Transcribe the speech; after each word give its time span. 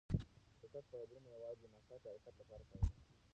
چټک 0.59 0.85
فایبرونه 0.91 1.27
یوازې 1.35 1.59
د 1.61 1.69
ناڅاپي 1.73 2.07
حرکت 2.13 2.33
لپاره 2.41 2.63
کارول 2.71 2.89
کېږي. 2.89 2.99